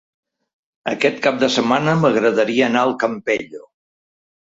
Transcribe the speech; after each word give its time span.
Aquest 0.91 1.19
cap 1.25 1.37
de 1.43 1.49
setmana 1.55 1.93
m'agradaria 2.05 2.65
anar 2.71 2.83
al 2.87 2.95
Campello. 3.05 3.63